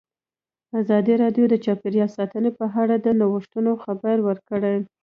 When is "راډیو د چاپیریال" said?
1.23-2.09